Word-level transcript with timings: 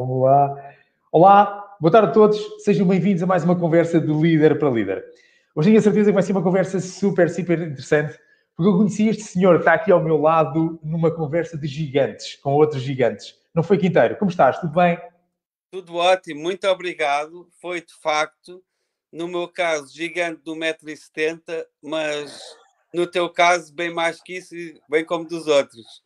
Vamos 0.00 0.22
lá. 0.22 0.74
Olá, 1.12 1.76
boa 1.78 1.92
tarde 1.92 2.08
a 2.08 2.12
todos. 2.12 2.40
Sejam 2.64 2.86
bem-vindos 2.86 3.22
a 3.22 3.26
mais 3.26 3.44
uma 3.44 3.54
conversa 3.54 4.00
de 4.00 4.10
líder 4.10 4.58
para 4.58 4.70
líder. 4.70 5.04
Hoje 5.54 5.68
tenho 5.68 5.78
a 5.78 5.82
certeza 5.82 6.08
que 6.08 6.14
vai 6.14 6.22
ser 6.22 6.32
uma 6.32 6.42
conversa 6.42 6.80
super, 6.80 7.28
super 7.28 7.60
interessante, 7.60 8.18
porque 8.56 8.70
eu 8.70 8.78
conheci 8.78 9.08
este 9.08 9.24
senhor 9.24 9.56
que 9.56 9.60
está 9.60 9.74
aqui 9.74 9.92
ao 9.92 10.02
meu 10.02 10.16
lado 10.16 10.80
numa 10.82 11.14
conversa 11.14 11.58
de 11.58 11.66
gigantes, 11.66 12.36
com 12.36 12.54
outros 12.54 12.80
gigantes. 12.80 13.34
Não 13.54 13.62
foi 13.62 13.76
Quinteiro? 13.76 14.16
Como 14.16 14.30
estás? 14.30 14.58
Tudo 14.58 14.72
bem? 14.72 14.98
Tudo 15.70 15.96
ótimo, 15.96 16.40
muito 16.40 16.66
obrigado. 16.66 17.46
Foi 17.60 17.82
de 17.82 17.92
facto, 18.00 18.64
no 19.12 19.28
meu 19.28 19.48
caso, 19.48 19.94
gigante 19.94 20.40
do 20.42 20.54
1,70m, 20.54 21.66
mas 21.82 22.40
no 22.94 23.06
teu 23.06 23.28
caso, 23.28 23.74
bem 23.74 23.92
mais 23.92 24.18
que 24.22 24.38
isso, 24.38 24.54
bem 24.88 25.04
como 25.04 25.26
dos 25.26 25.46
outros. 25.46 26.02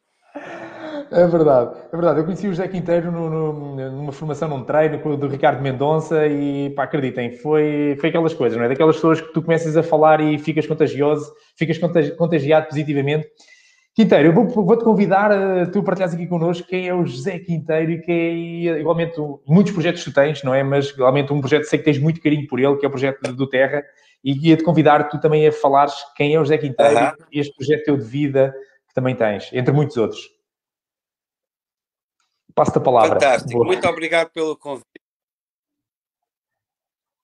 É 1.10 1.26
verdade, 1.26 1.76
é 1.92 1.96
verdade. 1.96 2.20
Eu 2.20 2.24
conheci 2.24 2.46
o 2.46 2.50
José 2.50 2.66
Quinteiro 2.68 3.12
no, 3.12 3.30
no, 3.30 3.90
numa 3.90 4.12
formação, 4.12 4.48
num 4.48 4.64
treino 4.64 5.16
do 5.16 5.28
Ricardo 5.28 5.62
Mendonça 5.62 6.26
e, 6.26 6.70
pá, 6.70 6.84
acreditem, 6.84 7.32
foi, 7.32 7.96
foi 8.00 8.08
aquelas 8.08 8.34
coisas, 8.34 8.58
não 8.58 8.64
é? 8.64 8.68
Daquelas 8.68 8.96
pessoas 8.96 9.20
que 9.20 9.32
tu 9.32 9.42
começas 9.42 9.76
a 9.76 9.82
falar 9.82 10.20
e 10.20 10.38
ficas 10.38 10.66
contagioso, 10.66 11.32
ficas 11.56 11.78
contagiado 12.16 12.66
positivamente. 12.66 13.26
Quinteiro, 13.94 14.30
eu 14.30 14.32
vou-te 14.32 14.54
vou 14.54 14.76
convidar 14.78 15.30
a 15.30 15.66
tu 15.66 15.80
partilhares 15.84 16.14
aqui 16.14 16.26
connosco 16.26 16.66
quem 16.66 16.88
é 16.88 16.92
o 16.92 17.06
José 17.06 17.38
Quinteiro 17.38 17.92
e 17.92 18.00
que 18.00 18.10
é, 18.68 18.80
igualmente, 18.80 19.14
muitos 19.46 19.72
projetos 19.72 20.02
que 20.02 20.10
tu 20.10 20.14
tens, 20.14 20.42
não 20.42 20.52
é? 20.52 20.64
Mas, 20.64 20.88
igualmente, 20.88 21.32
um 21.32 21.40
projeto 21.40 21.64
sei 21.64 21.78
que 21.78 21.84
tens 21.84 21.98
muito 21.98 22.20
carinho 22.20 22.46
por 22.48 22.58
ele, 22.58 22.76
que 22.76 22.84
é 22.84 22.88
o 22.88 22.90
projeto 22.90 23.20
do 23.32 23.48
Terra, 23.48 23.84
e 24.24 24.48
ia-te 24.48 24.64
convidar 24.64 25.04
tu 25.04 25.20
também 25.20 25.46
a 25.46 25.52
falares 25.52 25.94
quem 26.16 26.34
é 26.34 26.40
o 26.40 26.42
José 26.42 26.58
Quinteiro 26.58 26.98
uhum. 26.98 27.12
e 27.30 27.38
este 27.38 27.54
projeto 27.54 27.84
teu 27.84 27.96
de 27.96 28.04
vida 28.04 28.52
que 28.88 28.94
também 28.94 29.14
tens, 29.14 29.48
entre 29.52 29.72
muitos 29.72 29.96
outros. 29.96 30.33
Passo-te 32.54 32.78
a 32.78 32.80
palavra. 32.80 33.14
Fantástico, 33.14 33.52
Boa. 33.52 33.66
muito 33.66 33.86
obrigado 33.88 34.30
pelo 34.30 34.56
convite. 34.56 34.86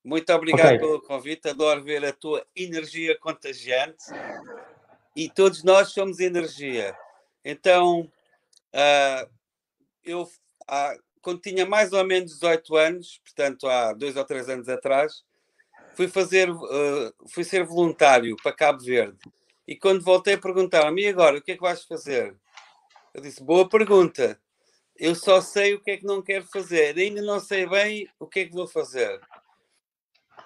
Muito 0.02 0.32
obrigado 0.32 0.66
okay. 0.66 0.78
pelo 0.78 1.00
convite, 1.02 1.48
adoro 1.48 1.84
ver 1.84 2.04
a 2.04 2.12
tua 2.12 2.44
energia 2.56 3.16
contagiante 3.18 4.04
e 5.14 5.28
todos 5.28 5.62
nós 5.62 5.92
somos 5.92 6.20
energia. 6.20 6.96
Então, 7.44 8.10
uh, 8.74 9.30
eu, 10.02 10.28
quando 11.20 11.40
tinha 11.40 11.66
mais 11.66 11.92
ou 11.92 12.04
menos 12.04 12.32
18 12.32 12.76
anos, 12.76 13.20
portanto 13.22 13.68
há 13.68 13.92
dois 13.92 14.16
ou 14.16 14.24
três 14.24 14.48
anos 14.48 14.68
atrás, 14.68 15.22
fui 15.94 16.08
fazer, 16.08 16.50
uh, 16.50 17.14
fui 17.28 17.44
ser 17.44 17.62
voluntário 17.64 18.36
para 18.42 18.54
Cabo 18.54 18.82
Verde. 18.82 19.18
E 19.68 19.76
quando 19.76 20.02
voltei, 20.02 20.36
perguntaram-me, 20.36 21.02
e 21.02 21.08
agora, 21.08 21.38
o 21.38 21.42
que 21.42 21.52
é 21.52 21.54
que 21.54 21.60
vais 21.60 21.84
fazer? 21.84 22.34
Eu 23.14 23.20
disse, 23.20 23.42
boa 23.44 23.68
pergunta 23.68 24.40
eu 25.00 25.14
só 25.14 25.40
sei 25.40 25.72
o 25.72 25.80
que 25.80 25.92
é 25.92 25.96
que 25.96 26.04
não 26.04 26.20
quero 26.20 26.44
fazer, 26.44 26.98
ainda 26.98 27.22
não 27.22 27.40
sei 27.40 27.66
bem 27.66 28.06
o 28.18 28.26
que 28.26 28.40
é 28.40 28.44
que 28.44 28.52
vou 28.52 28.68
fazer. 28.68 29.18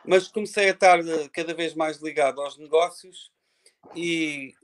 Mas 0.07 0.29
comecei 0.29 0.69
a 0.69 0.71
estar 0.71 1.01
cada 1.33 1.53
vez 1.53 1.75
mais 1.75 2.01
ligado 2.01 2.41
aos 2.41 2.57
negócios 2.57 3.33
e 3.97 4.55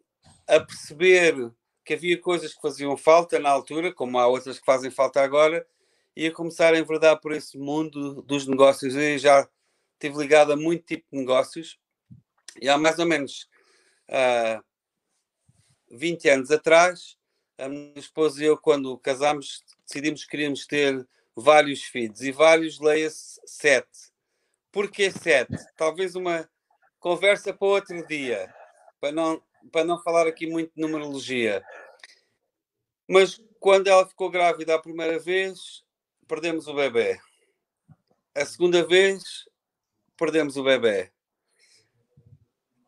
a 0.47 0.61
perceber 0.61 1.35
que 1.85 1.95
havia 1.95 2.17
coisas 2.21 2.55
que 2.55 2.61
faziam 2.61 2.97
falta 2.97 3.41
na 3.41 3.51
altura, 3.51 3.93
como 3.93 4.17
há 4.17 4.29
outras 4.29 4.61
que 4.61 4.65
fazem 4.65 4.93
falta 4.93 5.21
agora, 5.21 5.67
e 6.15 6.25
a 6.29 6.33
começar 6.33 6.73
a 6.73 6.79
enverdar 6.79 7.19
por 7.21 7.33
esse 7.33 7.59
mundo 7.59 8.23
dos 8.23 8.47
negócios. 8.47 8.95
Eu 8.95 9.19
já 9.19 9.49
estive 9.95 10.19
ligado 10.19 10.53
a 10.53 10.57
muito 10.57 10.85
tipo 10.85 11.05
de 11.11 11.19
negócios 11.19 11.81
e 12.61 12.69
há 12.69 12.79
mais 12.79 13.01
ou 13.01 13.07
menos 13.07 13.49
uh, 14.09 14.61
ah, 14.61 14.65
20 15.91 16.29
anos 16.29 16.51
atrás, 16.53 17.17
a 17.59 17.69
minha 17.69 17.99
esposa 17.99 18.43
e 18.43 18.47
eu, 18.47 18.57
quando 18.57 18.97
casámos, 18.99 19.65
decidimos 19.91 20.23
que 20.23 20.31
queríamos 20.31 20.67
ter 20.67 21.07
vários 21.35 21.83
filhos 21.83 22.21
e 22.21 22.31
vários, 22.31 22.79
leia-se 22.79 23.41
sete. 23.45 24.13
Porquê 24.71 25.11
sete? 25.11 25.57
Talvez 25.77 26.15
uma 26.15 26.49
conversa 27.01 27.53
para 27.53 27.67
outro 27.67 28.07
dia, 28.07 28.55
para 29.01 29.11
não, 29.11 29.43
para 29.73 29.85
não 29.85 30.01
falar 30.01 30.29
aqui 30.29 30.47
muito 30.47 30.73
de 30.75 30.81
numerologia. 30.81 31.65
Mas 33.09 33.43
quando 33.59 33.89
ela 33.89 34.09
ficou 34.09 34.31
grávida 34.31 34.77
a 34.77 34.81
primeira 34.81 35.19
vez, 35.19 35.85
perdemos 36.29 36.69
o 36.69 36.75
bebê. 36.75 37.21
A 38.33 38.47
segunda 38.47 38.87
vez, 38.87 39.49
perdemos 40.17 40.57
o 40.57 40.63
bebê. 40.63 41.11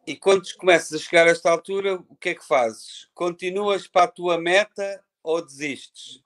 E 0.06 0.16
quando 0.16 0.42
começas 0.56 0.92
a 0.92 1.02
chegar 1.02 1.26
a 1.26 1.30
esta 1.30 1.50
altura, 1.50 1.96
o 2.08 2.16
que 2.16 2.30
é 2.30 2.34
que 2.34 2.46
fazes? 2.46 3.08
Continuas 3.12 3.88
para 3.88 4.04
a 4.04 4.08
tua 4.08 4.38
meta 4.38 5.04
ou 5.22 5.44
desistes? 5.44 6.22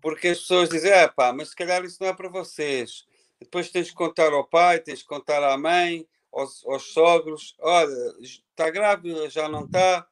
Porque 0.00 0.28
as 0.28 0.40
pessoas 0.40 0.68
dizem, 0.68 0.92
ah, 0.92 1.08
pá, 1.08 1.32
mas 1.32 1.50
se 1.50 1.56
calhar 1.56 1.84
isso 1.84 1.98
não 2.00 2.08
é 2.08 2.14
para 2.14 2.28
vocês. 2.28 3.06
Depois 3.38 3.70
tens 3.70 3.90
que 3.90 3.96
contar 3.96 4.32
ao 4.32 4.46
pai, 4.46 4.80
tens 4.80 5.02
que 5.02 5.08
contar 5.08 5.42
à 5.42 5.56
mãe, 5.56 6.06
aos, 6.32 6.64
aos 6.66 6.92
sogros, 6.92 7.56
olha, 7.58 8.14
está 8.20 8.70
grávida, 8.70 9.28
já 9.28 9.48
não 9.48 9.64
está, 9.64 10.06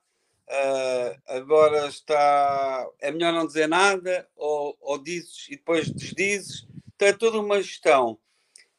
uh, 0.48 1.22
agora 1.26 1.88
está, 1.88 2.88
é 3.00 3.10
melhor 3.10 3.32
não 3.32 3.46
dizer 3.46 3.68
nada, 3.68 4.28
ou, 4.36 4.76
ou 4.80 4.98
dizes 4.98 5.46
e 5.48 5.56
depois 5.56 5.90
desdizes. 5.90 6.66
Então 6.94 7.08
é 7.08 7.12
toda 7.12 7.38
uma 7.38 7.62
gestão. 7.62 8.18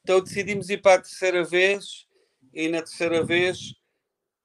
Então 0.04 0.22
decidimos 0.22 0.70
ir 0.70 0.82
para 0.82 0.96
a 0.96 1.02
terceira 1.02 1.44
vez, 1.44 2.08
e 2.54 2.68
na 2.68 2.80
terceira 2.80 3.24
vez 3.24 3.76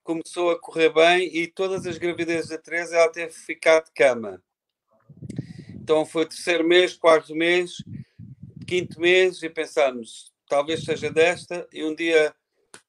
começou 0.02 0.50
a 0.50 0.60
correr 0.60 0.92
bem, 0.92 1.34
e 1.34 1.46
todas 1.46 1.86
as 1.86 1.98
gravidezes 1.98 2.50
da 2.50 2.58
Teresa 2.58 2.96
ela 2.96 3.10
teve 3.10 3.32
ficar 3.32 3.81
de 3.81 3.91
cama. 3.92 4.42
Então 5.84 6.06
foi 6.06 6.25
terceiro 6.25 6.67
mês, 6.67 6.95
quarto 6.95 7.37
mês, 7.37 7.72
quinto 8.67 8.99
mês 8.99 9.43
e 9.43 9.50
pensámos, 9.50 10.33
talvez 10.49 10.83
seja 10.83 11.11
desta. 11.11 11.69
E 11.71 11.84
um 11.84 11.95
dia 11.95 12.34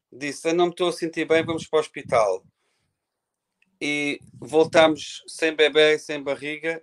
disse, 0.10 0.54
não 0.54 0.68
me 0.68 0.72
estou 0.72 0.88
a 0.88 0.94
sentir 0.94 1.28
bem, 1.28 1.44
vamos 1.44 1.68
para 1.68 1.76
o 1.76 1.80
hospital. 1.82 2.42
E 3.82 4.22
voltámos 4.40 5.22
sem 5.28 5.54
bebê, 5.54 6.00
sem 6.00 6.24
barriga. 6.24 6.82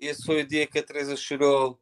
E 0.00 0.08
esse 0.08 0.24
foi 0.24 0.42
o 0.42 0.46
dia 0.46 0.66
que 0.66 0.80
a 0.80 0.82
Teresa 0.82 1.14
chorou 1.14 1.80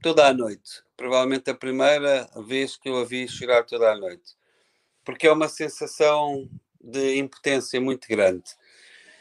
toda 0.00 0.28
a 0.28 0.32
noite. 0.32 0.84
Provavelmente 0.96 1.50
a 1.50 1.54
primeira 1.56 2.30
vez 2.46 2.76
que 2.76 2.88
eu 2.88 2.98
a 2.98 3.04
vi 3.04 3.26
chorar 3.26 3.64
toda 3.64 3.90
a 3.90 3.96
noite. 3.96 4.36
Porque 5.04 5.26
é 5.26 5.32
uma 5.32 5.48
sensação 5.48 6.48
de 6.80 7.18
impotência 7.18 7.80
muito 7.80 8.06
grande. 8.06 8.48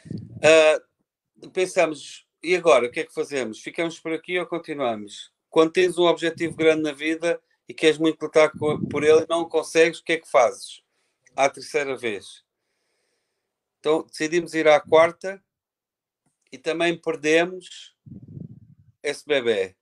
Uh, 0.06 1.50
pensamos, 1.50 2.29
e 2.42 2.56
agora, 2.56 2.88
o 2.88 2.92
que 2.92 3.02
é 3.02 3.06
que 3.06 3.14
fazemos? 3.14 3.60
Ficamos 3.60 4.00
por 4.00 4.14
aqui 4.14 4.40
ou 4.40 4.46
continuamos? 4.46 5.32
Quando 5.50 5.72
tens 5.72 5.98
um 5.98 6.04
objetivo 6.04 6.56
grande 6.56 6.84
na 6.84 6.92
vida 6.92 7.42
e 7.68 7.74
queres 7.74 7.98
muito 7.98 8.22
lutar 8.22 8.52
por 8.52 9.04
ele 9.04 9.24
e 9.24 9.28
não 9.30 9.48
consegues, 9.48 10.00
o 10.00 10.04
que 10.04 10.14
é 10.14 10.18
que 10.18 10.30
fazes? 10.30 10.82
À 11.36 11.50
terceira 11.50 11.98
vez. 11.98 12.44
Então 13.80 14.04
decidimos 14.04 14.54
ir 14.54 14.68
à 14.68 14.80
quarta 14.80 15.42
e 16.52 16.58
também 16.58 16.98
perdemos 16.98 17.96
esse 19.04 19.26
bebê. 19.26 19.76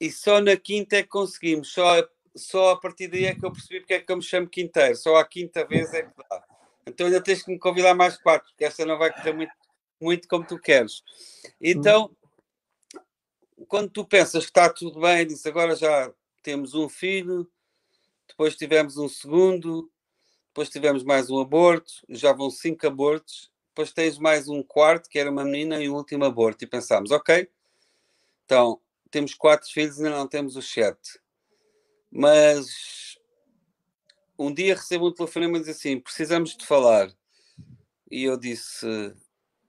E 0.00 0.10
só 0.10 0.40
na 0.40 0.56
quinta 0.56 0.96
é 0.96 1.02
que 1.02 1.08
conseguimos. 1.08 1.72
Só, 1.72 2.08
só 2.36 2.70
a 2.70 2.80
partir 2.80 3.08
daí 3.08 3.26
é 3.26 3.34
que 3.34 3.44
eu 3.44 3.52
percebi 3.52 3.80
porque 3.80 3.94
é 3.94 4.00
que 4.00 4.10
eu 4.10 4.16
me 4.16 4.22
chamo 4.22 4.48
quinteiro. 4.48 4.96
Só 4.96 5.16
à 5.16 5.24
quinta 5.24 5.64
vez 5.66 5.92
é 5.92 6.02
que 6.02 6.12
dá. 6.16 6.44
Então 6.86 7.06
ainda 7.06 7.22
tens 7.22 7.42
que 7.42 7.50
me 7.50 7.58
convidar 7.58 7.94
mais 7.94 8.16
quatro, 8.16 8.48
porque 8.48 8.64
esta 8.64 8.86
não 8.86 8.98
vai 8.98 9.12
correr 9.12 9.32
muito 9.32 9.52
muito 10.00 10.28
como 10.28 10.46
tu 10.46 10.58
queres. 10.58 11.02
Então, 11.60 12.14
quando 13.66 13.90
tu 13.90 14.04
pensas 14.04 14.44
que 14.44 14.50
está 14.50 14.72
tudo 14.72 15.00
bem, 15.00 15.26
diz 15.26 15.44
agora 15.46 15.74
já 15.74 16.12
temos 16.42 16.74
um 16.74 16.88
filho, 16.88 17.50
depois 18.26 18.56
tivemos 18.56 18.96
um 18.96 19.08
segundo, 19.08 19.90
depois 20.48 20.68
tivemos 20.68 21.02
mais 21.02 21.30
um 21.30 21.40
aborto, 21.40 21.92
já 22.08 22.32
vão 22.32 22.50
cinco 22.50 22.86
abortos, 22.86 23.50
depois 23.68 23.92
tens 23.92 24.18
mais 24.18 24.48
um 24.48 24.62
quarto, 24.62 25.08
que 25.08 25.18
era 25.18 25.30
uma 25.30 25.44
menina, 25.44 25.82
e 25.82 25.88
um 25.88 25.94
último 25.94 26.24
aborto. 26.24 26.64
E 26.64 26.66
pensámos, 26.66 27.10
ok, 27.10 27.48
então 28.44 28.80
temos 29.10 29.34
quatro 29.34 29.68
filhos 29.70 29.98
e 29.98 30.04
ainda 30.04 30.16
não 30.16 30.26
temos 30.26 30.56
os 30.56 30.70
sete. 30.70 31.20
Mas 32.10 33.18
um 34.38 34.52
dia 34.52 34.74
recebo 34.74 35.08
um 35.08 35.12
telefonema 35.12 35.58
e 35.58 35.60
diz 35.60 35.68
assim: 35.70 36.00
precisamos 36.00 36.56
de 36.56 36.66
falar. 36.66 37.12
E 38.10 38.24
eu 38.24 38.36
disse: 38.36 38.86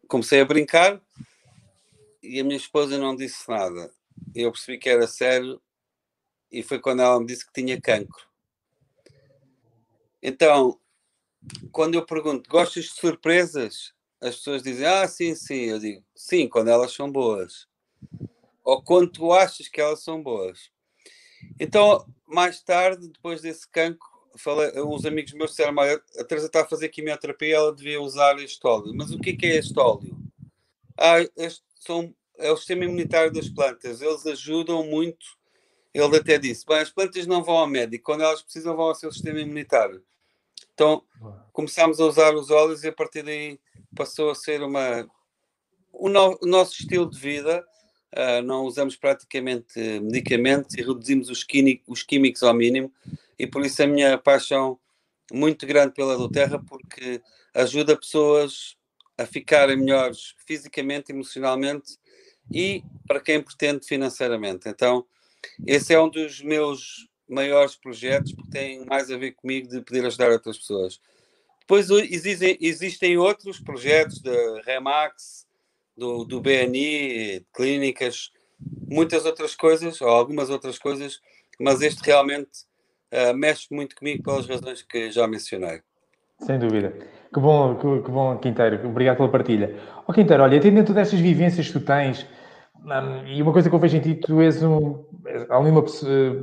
comecei 0.09 0.41
a 0.41 0.45
brincar 0.45 0.99
e 2.21 2.39
a 2.39 2.43
minha 2.43 2.57
esposa 2.57 2.97
não 2.97 3.15
disse 3.15 3.47
nada. 3.47 3.93
Eu 4.35 4.51
percebi 4.51 4.77
que 4.79 4.89
era 4.89 5.07
sério 5.07 5.61
e 6.51 6.63
foi 6.63 6.79
quando 6.79 7.01
ela 7.01 7.19
me 7.19 7.27
disse 7.27 7.45
que 7.45 7.53
tinha 7.53 7.79
cancro. 7.79 8.27
Então, 10.21 10.77
quando 11.71 11.93
eu 11.93 12.05
pergunto, 12.05 12.49
gostas 12.49 12.85
de 12.85 12.91
surpresas? 12.91 13.93
As 14.19 14.35
pessoas 14.35 14.63
dizem, 14.63 14.85
ah, 14.85 15.07
sim, 15.07 15.33
sim. 15.35 15.65
Eu 15.65 15.79
digo, 15.79 16.03
sim, 16.13 16.49
quando 16.49 16.69
elas 16.69 16.91
são 16.91 17.09
boas. 17.09 17.67
Ou 18.63 18.83
quando 18.83 19.11
tu 19.11 19.31
achas 19.31 19.69
que 19.69 19.79
elas 19.79 20.03
são 20.03 20.21
boas. 20.21 20.71
Então, 21.59 22.05
mais 22.25 22.61
tarde, 22.61 23.07
depois 23.07 23.41
desse 23.41 23.69
cancro, 23.69 24.09
falei, 24.37 24.71
uns 24.81 25.05
amigos 25.05 25.33
meus 25.33 25.51
disseram: 25.51 25.75
a 25.79 26.23
Teresa 26.23 26.47
está 26.47 26.61
a 26.61 26.67
fazer 26.67 26.89
quimioterapia, 26.89 27.55
ela 27.55 27.75
devia 27.75 28.01
usar 28.01 28.37
este 28.39 28.65
óleo. 28.65 28.93
Mas 28.93 29.11
o 29.11 29.19
que 29.19 29.31
é, 29.31 29.35
que 29.35 29.45
é 29.45 29.55
este 29.57 29.79
óleo? 29.79 30.17
Ah, 30.97 31.19
este 31.37 31.63
são 31.79 32.13
é 32.39 32.51
o 32.51 32.57
sistema 32.57 32.85
imunitário 32.85 33.31
das 33.31 33.49
plantas. 33.49 34.01
Eles 34.01 34.25
ajudam 34.25 34.83
muito. 34.83 35.25
Ele 35.93 36.17
até 36.17 36.37
disse: 36.37 36.65
bem, 36.65 36.79
as 36.79 36.89
plantas 36.89 37.27
não 37.27 37.43
vão 37.43 37.57
ao 37.57 37.67
médico, 37.67 38.05
quando 38.05 38.21
elas 38.21 38.41
precisam, 38.41 38.75
vão 38.75 38.87
ao 38.87 38.95
seu 38.95 39.11
sistema 39.11 39.39
imunitário. 39.39 40.03
Então, 40.73 41.03
começámos 41.51 41.99
a 41.99 42.05
usar 42.05 42.33
os 42.33 42.49
óleos 42.49 42.83
e 42.83 42.87
a 42.87 42.93
partir 42.93 43.23
daí 43.23 43.59
passou 43.95 44.29
a 44.29 44.35
ser 44.35 44.61
uma. 44.63 45.07
O, 45.91 46.07
no, 46.07 46.37
o 46.41 46.45
nosso 46.45 46.79
estilo 46.79 47.09
de 47.09 47.19
vida, 47.19 47.65
uh, 48.15 48.41
não 48.43 48.63
usamos 48.65 48.95
praticamente 48.95 49.79
medicamentos 50.01 50.75
e 50.75 50.81
reduzimos 50.81 51.29
os, 51.29 51.45
os 51.87 52.03
químicos 52.03 52.43
ao 52.43 52.53
mínimo, 52.53 52.91
e 53.37 53.47
por 53.47 53.65
isso 53.65 53.81
a 53.83 53.87
minha 53.87 54.17
paixão 54.17 54.79
muito 55.31 55.65
grande 55.65 55.93
pela 55.93 56.17
Doterra, 56.17 56.59
porque 56.59 57.21
ajuda 57.53 57.97
pessoas 57.97 58.77
a 59.17 59.25
ficarem 59.25 59.77
melhores 59.77 60.35
fisicamente, 60.45 61.11
emocionalmente 61.11 61.97
e 62.51 62.83
para 63.07 63.19
quem 63.19 63.41
pretende 63.41 63.85
financeiramente. 63.85 64.67
Então, 64.67 65.05
esse 65.65 65.93
é 65.93 66.01
um 66.01 66.09
dos 66.09 66.41
meus 66.41 67.07
maiores 67.27 67.75
projetos, 67.75 68.33
porque 68.33 68.49
tem 68.49 68.85
mais 68.85 69.11
a 69.11 69.17
ver 69.17 69.33
comigo 69.33 69.67
de 69.67 69.81
poder 69.81 70.05
ajudar 70.05 70.31
outras 70.31 70.57
pessoas. 70.57 70.99
Depois 71.59 71.89
existem, 71.89 72.57
existem 72.59 73.17
outros 73.17 73.59
projetos 73.59 74.21
da 74.21 74.61
Remax, 74.65 75.45
do, 75.99 76.23
do 76.23 76.41
BNI, 76.41 77.45
clínicas, 77.53 78.31
muitas 78.87 79.25
outras 79.25 79.55
coisas, 79.55 80.01
ou 80.01 80.07
algumas 80.07 80.49
outras 80.49 80.79
coisas, 80.79 81.19
mas 81.59 81.81
este 81.81 82.01
realmente 82.03 82.49
uh, 83.13 83.35
mexe 83.35 83.67
muito 83.69 83.95
comigo 83.95 84.23
pelas 84.23 84.47
razões 84.47 84.81
que 84.81 85.11
já 85.11 85.27
mencionei. 85.27 85.81
Sem 86.39 86.57
dúvida. 86.57 86.93
Que 87.33 87.39
bom, 87.39 87.75
que, 87.75 88.03
que 88.03 88.11
bom, 88.11 88.37
Quinteiro. 88.37 88.87
Obrigado 88.87 89.17
pela 89.17 89.29
partilha. 89.29 89.75
Oh, 90.07 90.13
Quinteiro, 90.13 90.41
olha, 90.41 90.59
tendo 90.59 90.83
todas 90.85 91.07
estas 91.07 91.19
vivências 91.19 91.67
que 91.67 91.73
tu 91.73 91.81
tens, 91.81 92.25
hum, 92.75 93.27
e 93.27 93.41
uma 93.41 93.51
coisa 93.51 93.69
que 93.69 93.75
eu 93.75 93.79
vejo 93.79 93.97
em 93.97 93.99
ti, 93.99 94.15
tu 94.15 94.41
és 94.41 94.63
um, 94.63 95.03
além 95.49 95.73
pessoa, 95.81 96.35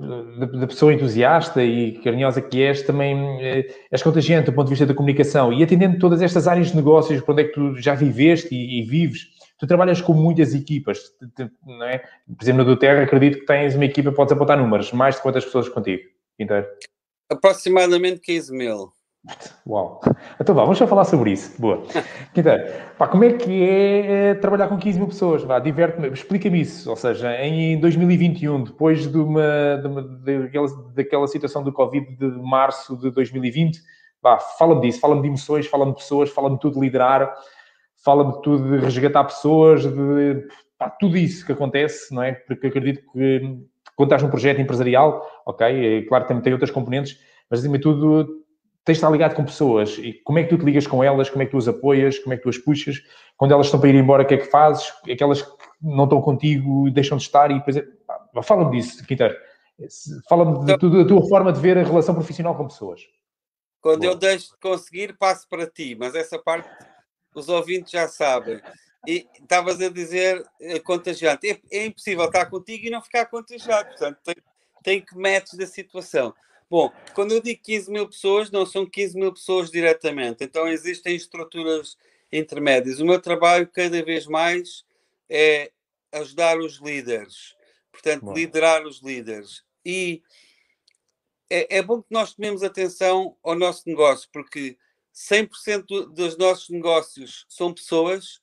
da 0.60 0.66
pessoa 0.66 0.92
entusiasta 0.92 1.64
e 1.64 1.92
carinhosa 2.02 2.40
que 2.40 2.62
és, 2.62 2.82
também 2.82 3.42
eh, 3.42 3.66
és 3.90 4.02
contagiante 4.02 4.46
do 4.46 4.52
ponto 4.52 4.66
de 4.66 4.70
vista 4.70 4.86
da 4.86 4.94
comunicação. 4.94 5.52
E 5.52 5.62
atendendo 5.62 5.98
todas 5.98 6.22
estas 6.22 6.46
áreas 6.46 6.68
de 6.68 6.76
negócios, 6.76 7.20
por 7.22 7.32
onde 7.32 7.42
é 7.42 7.44
que 7.46 7.52
tu 7.52 7.74
já 7.80 7.94
viveste 7.94 8.54
e, 8.54 8.80
e 8.80 8.82
vives, 8.84 9.35
tu 9.58 9.66
trabalhas 9.66 10.00
com 10.00 10.12
muitas 10.12 10.54
equipas, 10.54 11.00
não 11.64 11.84
é? 11.84 11.98
Por 11.98 12.42
exemplo, 12.42 12.64
na 12.64 12.70
do 12.70 12.76
Terra, 12.76 13.02
acredito 13.02 13.40
que 13.40 13.46
tens 13.46 13.74
uma 13.74 13.84
equipa, 13.84 14.12
podes 14.12 14.32
apontar 14.32 14.58
números, 14.58 14.92
mais 14.92 15.16
de 15.16 15.22
quantas 15.22 15.44
pessoas 15.44 15.68
contigo, 15.68 16.02
Quinteiro? 16.36 16.66
Aproximadamente 17.30 18.20
15 18.20 18.52
mil. 18.52 18.92
Uau! 19.66 20.00
Então 20.40 20.54
vá, 20.54 20.62
vamos 20.62 20.78
só 20.78 20.86
falar 20.86 21.04
sobre 21.04 21.32
isso. 21.32 21.60
Boa. 21.60 21.82
Então, 22.38 22.54
pá, 22.98 23.08
como 23.08 23.24
é 23.24 23.32
que 23.32 23.62
é, 23.62 24.28
é 24.28 24.34
trabalhar 24.34 24.68
com 24.68 24.76
15 24.76 24.98
mil 24.98 25.08
pessoas? 25.08 25.42
Vá, 25.42 25.58
diverte-me, 25.58 26.08
explica-me 26.10 26.60
isso. 26.60 26.90
Ou 26.90 26.96
seja, 26.96 27.34
em 27.42 27.80
2021, 27.80 28.64
depois 28.64 29.10
de 29.10 29.16
uma, 29.16 29.78
de 29.80 29.88
uma 29.88 30.02
daquela, 30.02 30.66
daquela 30.94 31.26
situação 31.26 31.62
do 31.62 31.72
Covid 31.72 32.14
de 32.14 32.26
março 32.42 32.94
de 32.94 33.10
2020, 33.10 33.80
vá, 34.22 34.38
fala-me 34.38 34.82
disso, 34.82 35.00
fala-me 35.00 35.22
de 35.22 35.28
emoções, 35.28 35.66
fala-me 35.66 35.92
de 35.92 35.98
pessoas, 35.98 36.28
fala-me 36.28 36.58
tudo 36.58 36.78
de 36.78 36.86
liderar, 38.06 38.16
fala-me 38.16 38.40
tudo 38.42 38.70
de 38.70 38.84
resgatar 38.84 39.24
pessoas, 39.24 39.82
de 39.82 40.46
pá, 40.78 40.88
tudo 40.88 41.16
isso 41.16 41.44
que 41.44 41.52
acontece, 41.52 42.14
não 42.14 42.22
é? 42.22 42.32
Porque 42.32 42.68
acredito 42.68 43.02
que 43.12 43.58
quando 43.96 44.08
estás 44.08 44.22
num 44.22 44.30
projeto 44.30 44.60
empresarial, 44.60 45.26
ok, 45.44 45.66
é, 45.66 46.02
claro 46.02 46.24
que 46.24 46.28
também 46.28 46.42
tem 46.42 46.52
outras 46.52 46.70
componentes, 46.70 47.18
mas 47.50 47.60
acima 47.60 47.76
de 47.76 47.82
tudo 47.82 48.44
tens 48.84 48.94
de 48.94 48.98
estar 48.98 49.10
ligado 49.10 49.34
com 49.34 49.44
pessoas 49.44 49.98
e 49.98 50.12
como 50.24 50.38
é 50.38 50.44
que 50.44 50.50
tu 50.50 50.58
te 50.58 50.64
ligas 50.64 50.86
com 50.86 51.02
elas, 51.02 51.28
como 51.28 51.42
é 51.42 51.46
que 51.46 51.50
tu 51.50 51.58
as 51.58 51.66
apoias, 51.66 52.20
como 52.20 52.34
é 52.34 52.36
que 52.36 52.44
tu 52.44 52.48
as 52.48 52.58
puxas, 52.58 53.02
quando 53.36 53.52
elas 53.52 53.66
estão 53.66 53.80
para 53.80 53.88
ir 53.88 53.96
embora, 53.96 54.22
o 54.22 54.26
que 54.26 54.34
é 54.34 54.38
que 54.38 54.44
fazes, 54.44 54.92
aquelas 55.10 55.42
que 55.42 55.50
não 55.82 56.04
estão 56.04 56.20
contigo 56.20 56.88
deixam 56.90 57.18
de 57.18 57.24
estar 57.24 57.50
e 57.50 57.54
depois, 57.54 57.76
é, 57.76 57.84
fala-me 58.44 58.70
disso, 58.76 59.04
Quinter, 59.04 59.36
fala-me 60.28 60.64
da 60.66 60.78
tua 60.78 61.28
forma 61.28 61.52
de 61.52 61.60
ver 61.60 61.76
a 61.78 61.82
relação 61.82 62.14
profissional 62.14 62.54
com 62.54 62.68
pessoas. 62.68 63.00
Quando 63.80 64.00
Boa. 64.00 64.12
eu 64.12 64.16
deixo 64.16 64.52
de 64.52 64.58
conseguir, 64.60 65.16
passo 65.18 65.48
para 65.48 65.66
ti, 65.66 65.96
mas 65.98 66.14
essa 66.14 66.38
parte 66.38 66.68
os 67.40 67.48
ouvintes 67.48 67.92
já 67.92 68.08
sabem. 68.08 68.60
E 69.06 69.26
estavas 69.40 69.80
a 69.80 69.88
dizer 69.88 70.44
é, 70.60 70.78
contagiante. 70.78 71.48
É, 71.48 71.60
é, 71.70 71.86
impossível 71.86 72.24
estar 72.24 72.46
contigo 72.46 72.86
e 72.86 72.90
não 72.90 73.00
ficar 73.00 73.26
contagiado. 73.26 73.88
Portanto, 73.90 74.18
tem, 74.24 74.34
tem 74.82 75.00
que 75.00 75.16
metes 75.16 75.54
da 75.54 75.66
situação. 75.66 76.34
Bom, 76.68 76.92
quando 77.14 77.32
eu 77.32 77.40
digo 77.40 77.62
15 77.62 77.90
mil 77.90 78.08
pessoas, 78.08 78.50
não 78.50 78.66
são 78.66 78.84
15 78.84 79.16
mil 79.16 79.32
pessoas 79.32 79.70
diretamente, 79.70 80.42
então 80.42 80.66
existem 80.66 81.14
estruturas 81.14 81.96
intermédias. 82.32 82.98
O 82.98 83.06
meu 83.06 83.20
trabalho, 83.20 83.68
cada 83.68 84.02
vez 84.02 84.26
mais, 84.26 84.84
é 85.28 85.70
ajudar 86.10 86.58
os 86.58 86.80
líderes, 86.80 87.54
portanto, 87.92 88.24
bom. 88.24 88.34
liderar 88.34 88.84
os 88.84 89.00
líderes. 89.00 89.62
E 89.84 90.22
é, 91.48 91.78
é, 91.78 91.82
bom 91.82 92.02
que 92.02 92.08
nós 92.10 92.34
tomemos 92.34 92.64
atenção 92.64 93.36
ao 93.44 93.54
nosso 93.54 93.82
negócio, 93.86 94.28
porque 94.32 94.76
100% 95.16 96.12
dos 96.12 96.36
nossos 96.36 96.68
negócios 96.68 97.46
são 97.48 97.72
pessoas, 97.72 98.42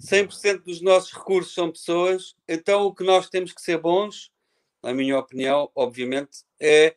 100% 0.00 0.64
dos 0.64 0.80
nossos 0.80 1.12
recursos 1.12 1.52
são 1.52 1.70
pessoas, 1.70 2.34
então 2.48 2.84
o 2.84 2.94
que 2.94 3.04
nós 3.04 3.28
temos 3.28 3.52
que 3.52 3.60
ser 3.60 3.78
bons, 3.78 4.32
na 4.82 4.94
minha 4.94 5.18
opinião, 5.18 5.70
obviamente, 5.74 6.44
é 6.58 6.96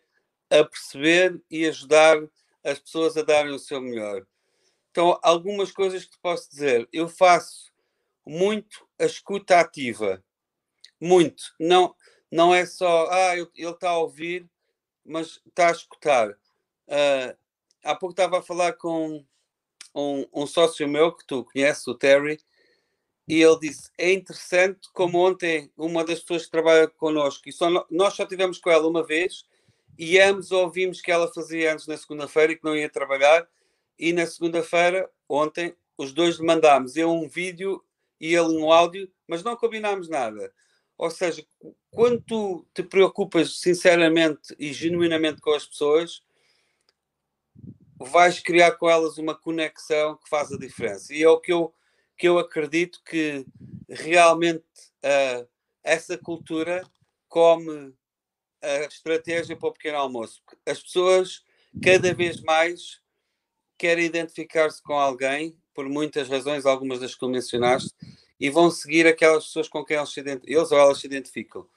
a 0.49 0.63
perceber 0.63 1.41
e 1.51 1.65
ajudar 1.65 2.17
as 2.63 2.79
pessoas 2.79 3.17
a 3.17 3.21
darem 3.21 3.51
o 3.51 3.59
seu 3.59 3.81
melhor. 3.81 4.25
Então, 4.89 5.19
algumas 5.21 5.71
coisas 5.71 6.05
que 6.05 6.11
te 6.11 6.19
posso 6.19 6.49
dizer. 6.49 6.87
Eu 6.91 7.07
faço 7.07 7.71
muito 8.25 8.87
a 8.99 9.05
escuta 9.05 9.59
ativa. 9.59 10.23
Muito. 10.99 11.43
Não, 11.59 11.95
não 12.31 12.53
é 12.53 12.65
só, 12.65 13.07
ah, 13.09 13.37
ele 13.37 13.49
está 13.55 13.89
a 13.89 13.97
ouvir, 13.97 14.49
mas 15.05 15.39
está 15.45 15.69
a 15.69 15.71
escutar. 15.71 16.31
Uh, 16.31 17.37
há 17.83 17.95
pouco 17.95 18.13
estava 18.13 18.39
a 18.39 18.43
falar 18.43 18.73
com 18.73 19.23
um, 19.95 20.25
um, 20.33 20.47
sócio 20.47 20.87
meu 20.87 21.11
que 21.11 21.25
tu 21.25 21.43
conheces, 21.43 21.85
o 21.87 21.95
Terry, 21.95 22.39
e 23.27 23.41
ele 23.41 23.59
disse: 23.59 23.89
é 23.97 24.11
interessante 24.11 24.89
como 24.93 25.19
ontem 25.19 25.71
uma 25.77 26.03
das 26.03 26.19
pessoas 26.19 26.45
que 26.45 26.51
trabalha 26.51 26.87
connosco, 26.87 27.47
e 27.47 27.51
só, 27.51 27.85
nós 27.89 28.13
só 28.13 28.25
tivemos 28.25 28.57
com 28.59 28.69
ela 28.69 28.87
uma 28.87 29.05
vez, 29.05 29.45
e 29.97 30.19
ambos 30.19 30.51
ouvimos 30.51 31.01
que 31.01 31.11
ela 31.11 31.31
fazia 31.31 31.73
antes 31.73 31.85
na 31.87 31.97
segunda-feira 31.97 32.53
e 32.53 32.55
que 32.55 32.63
não 32.63 32.75
ia 32.75 32.89
trabalhar. 32.89 33.45
E 33.97 34.13
na 34.13 34.25
segunda-feira, 34.25 35.09
ontem, 35.27 35.75
os 35.97 36.13
dois 36.13 36.39
mandámos 36.39 36.95
eu 36.95 37.11
um 37.11 37.27
vídeo 37.27 37.83
e 38.17 38.33
ele 38.33 38.57
um 38.57 38.71
áudio, 38.71 39.11
mas 39.27 39.43
não 39.43 39.57
combinámos 39.57 40.07
nada. 40.07 40.53
Ou 40.97 41.11
seja, 41.11 41.45
quando 41.91 42.21
tu 42.21 42.65
te 42.73 42.81
preocupas 42.81 43.59
sinceramente 43.59 44.55
e 44.57 44.71
genuinamente 44.71 45.41
com 45.41 45.51
as 45.51 45.65
pessoas, 45.65 46.21
vais 47.99 48.39
criar 48.39 48.71
com 48.71 48.89
elas 48.89 49.17
uma 49.17 49.35
conexão 49.35 50.15
que 50.15 50.29
faz 50.29 50.51
a 50.51 50.57
diferença. 50.57 51.13
E 51.13 51.21
é 51.21 51.29
o 51.29 51.39
que 51.39 51.51
eu, 51.51 51.73
que 52.17 52.27
eu 52.27 52.39
acredito 52.39 53.01
que 53.03 53.45
realmente 53.89 54.63
uh, 55.03 55.47
essa 55.83 56.17
cultura 56.17 56.81
come 57.27 57.93
a 58.61 58.85
estratégia 58.85 59.55
para 59.55 59.69
o 59.69 59.73
pequeno 59.73 59.97
almoço. 59.97 60.41
As 60.65 60.81
pessoas 60.81 61.43
cada 61.83 62.13
vez 62.13 62.41
mais 62.41 62.99
querem 63.77 64.05
identificar-se 64.05 64.81
com 64.81 64.93
alguém, 64.93 65.55
por 65.73 65.87
muitas 65.87 66.27
razões, 66.27 66.65
algumas 66.65 66.99
das 66.99 67.13
que 67.13 67.19
tu 67.19 67.29
mencionaste, 67.29 67.93
e 68.39 68.49
vão 68.49 68.69
seguir 68.71 69.07
aquelas 69.07 69.45
pessoas 69.45 69.69
com 69.69 69.83
quem 69.85 69.97
eles, 69.97 70.09
se 70.09 70.19
eles 70.19 70.71
ou 70.71 70.77
elas 70.77 70.99
se 70.99 71.07
identificam. 71.07 71.67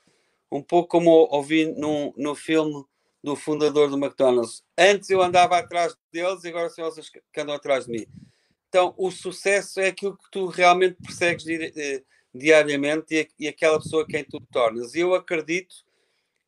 Um 0.51 0.63
pouco 0.63 0.89
como 0.89 1.11
ouvi 1.31 1.67
no, 1.67 2.13
no 2.17 2.35
filme 2.35 2.85
do 3.23 3.37
fundador 3.37 3.89
do 3.89 3.97
McDonald's. 3.97 4.63
Antes 4.77 5.09
eu 5.11 5.23
andava 5.23 5.59
atrás 5.59 5.97
deles 6.13 6.43
e 6.45 6.49
agora 6.49 6.69
são 6.69 6.87
eles 6.87 7.09
que 7.09 7.41
andam 7.41 7.55
atrás 7.55 7.87
de 7.87 7.93
mim. 7.93 8.07
Então, 8.69 8.95
o 8.97 9.11
sucesso 9.11 9.81
é 9.81 9.89
aquilo 9.89 10.17
que 10.17 10.31
tu 10.31 10.47
realmente 10.47 10.97
persegues 11.03 11.47
eh, 11.47 12.03
diariamente 12.35 13.15
e, 13.15 13.29
e 13.45 13.49
aquela 13.49 13.79
pessoa 13.79 14.07
quem 14.07 14.25
tu 14.25 14.41
tornas. 14.51 14.95
E 14.95 15.01
eu 15.01 15.15
acredito 15.15 15.75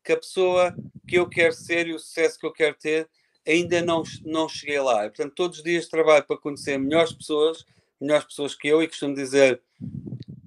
que 0.03 0.11
a 0.11 0.17
pessoa 0.17 0.75
que 1.07 1.17
eu 1.17 1.29
quero 1.29 1.53
ser 1.53 1.87
e 1.87 1.93
o 1.93 1.99
sucesso 1.99 2.39
que 2.39 2.45
eu 2.45 2.51
quero 2.51 2.75
ter 2.75 3.07
ainda 3.47 3.81
não, 3.81 4.03
não 4.23 4.49
cheguei 4.49 4.79
lá. 4.79 5.05
E, 5.05 5.09
portanto, 5.09 5.33
todos 5.35 5.59
os 5.59 5.63
dias 5.63 5.87
trabalho 5.87 6.25
para 6.25 6.37
conhecer 6.37 6.77
melhores 6.77 7.13
pessoas, 7.13 7.65
melhores 8.01 8.25
pessoas 8.25 8.55
que 8.55 8.67
eu, 8.67 8.81
e 8.81 8.87
costumo 8.87 9.13
dizer, 9.13 9.61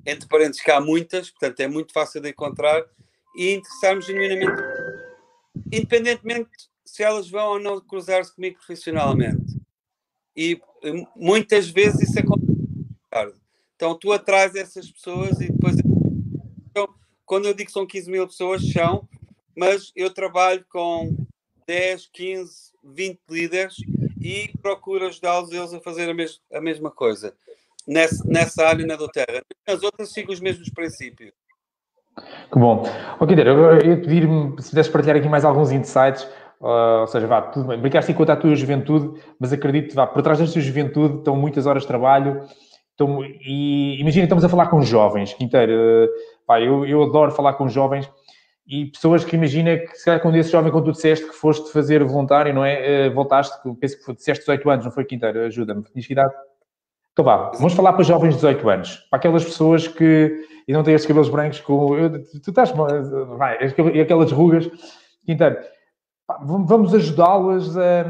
entre 0.04 0.28
parênteses, 0.28 0.60
que 0.60 0.70
há 0.70 0.80
muitas, 0.80 1.30
portanto, 1.30 1.60
é 1.60 1.68
muito 1.68 1.92
fácil 1.92 2.20
de 2.20 2.30
encontrar, 2.30 2.84
e 3.36 3.54
interessar-me 3.54 4.02
genuinamente, 4.02 4.60
independentemente 5.72 6.50
se 6.84 7.02
elas 7.02 7.28
vão 7.28 7.52
ou 7.52 7.60
não 7.60 7.80
cruzar-se 7.80 8.34
comigo 8.34 8.56
profissionalmente. 8.56 9.58
E 10.36 10.60
muitas 11.14 11.68
vezes 11.68 12.08
isso 12.08 12.18
acontece. 12.18 13.38
Então, 13.76 13.96
tu 13.96 14.12
atrás 14.12 14.54
essas 14.54 14.90
pessoas 14.90 15.40
e 15.40 15.50
depois. 15.50 15.76
Então, 16.70 16.88
quando 17.24 17.46
eu 17.46 17.54
digo 17.54 17.66
que 17.66 17.72
são 17.72 17.86
15 17.86 18.10
mil 18.10 18.26
pessoas, 18.26 18.62
são, 18.72 19.08
mas 19.56 19.92
eu 19.94 20.12
trabalho 20.12 20.64
com 20.70 21.16
10, 21.66 22.08
15, 22.12 22.72
20 22.82 23.20
líderes 23.28 23.76
e 24.20 24.50
procuro 24.62 25.06
ajudá-los 25.06 25.52
eles 25.52 25.72
a 25.72 25.80
fazer 25.80 26.08
a, 26.08 26.14
mes 26.14 26.40
a 26.52 26.60
mesma 26.60 26.90
coisa. 26.90 27.34
nessa, 27.86 28.22
nessa 28.24 28.66
área 28.66 28.86
na 28.86 28.96
do 28.96 29.08
Terra. 29.08 29.42
As 29.66 29.82
outras 29.82 30.12
sigam 30.12 30.32
os 30.32 30.40
mesmos 30.40 30.68
princípios. 30.70 31.32
Que 32.52 32.58
bom. 32.58 32.82
Ok, 33.20 33.28
Quinteiro, 33.28 33.50
eu 33.50 33.90
ia 33.90 33.96
pedir-me 33.96 34.60
se 34.60 34.70
pudesse 34.70 34.90
partilhar 34.90 35.16
aqui 35.16 35.28
mais 35.28 35.44
alguns 35.44 35.70
insights, 35.70 36.24
uh, 36.60 37.00
ou 37.00 37.06
seja, 37.06 37.26
vá, 37.26 37.42
tudo 37.42 37.68
bem, 37.68 37.78
brincaste 37.78 38.12
enquanto 38.12 38.30
a 38.30 38.36
tua 38.36 38.54
juventude, 38.54 39.20
mas 39.38 39.52
acredito, 39.52 39.94
vá, 39.94 40.06
por 40.06 40.22
trás 40.22 40.38
da 40.38 40.46
tua 40.46 40.60
juventude 40.60 41.18
estão 41.18 41.36
muitas 41.36 41.66
horas 41.66 41.82
de 41.82 41.88
trabalho, 41.88 42.42
estão, 42.90 43.24
e 43.24 44.00
imagina, 44.00 44.24
estamos 44.24 44.44
a 44.44 44.48
falar 44.48 44.66
com 44.66 44.82
jovens, 44.82 45.34
Quinteiro, 45.34 45.72
uh, 45.72 46.08
pá, 46.46 46.60
eu, 46.60 46.86
eu 46.86 47.02
adoro 47.02 47.30
falar 47.30 47.54
com 47.54 47.68
jovens, 47.68 48.10
e 48.66 48.86
pessoas 48.86 49.24
que 49.24 49.34
imagina 49.34 49.78
que 49.78 49.96
se 49.96 50.04
calhar 50.04 50.20
quando 50.20 50.36
esse 50.36 50.50
jovem, 50.50 50.70
quando 50.70 50.84
tu 50.84 50.92
disseste 50.92 51.26
que 51.26 51.34
foste 51.34 51.72
fazer 51.72 52.04
voluntário, 52.04 52.52
não 52.52 52.62
é? 52.62 53.08
Uh, 53.08 53.14
voltaste, 53.14 53.56
penso 53.80 54.04
que 54.04 54.12
disseste 54.14 54.40
18 54.40 54.70
anos, 54.70 54.84
não 54.84 54.92
foi 54.92 55.06
Quinteiro? 55.06 55.40
Ajuda-me, 55.40 55.82
tinhas 55.84 56.06
que 56.06 56.12
idade? 56.12 56.32
Então 57.18 57.24
vá, 57.24 57.50
vamos 57.56 57.72
falar 57.72 57.94
para 57.94 58.04
jovens 58.04 58.28
de 58.28 58.36
18 58.36 58.68
anos, 58.70 58.96
para 59.10 59.18
aquelas 59.18 59.44
pessoas 59.44 59.88
que 59.88 60.40
e 60.68 60.72
não 60.72 60.84
têm 60.84 60.94
estes 60.94 61.08
cabelos 61.08 61.28
brancos 61.28 61.58
com. 61.58 61.88
Tu 62.44 62.50
estás. 62.50 62.70
Vai, 63.36 63.58
e 63.92 64.00
aquelas 64.00 64.30
rugas. 64.30 64.70
Então, 65.26 65.56
vamos 66.40 66.94
ajudá-las 66.94 67.76
a. 67.76 68.04